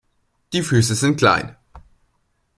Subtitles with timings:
[0.51, 1.55] Die Füße sind klein.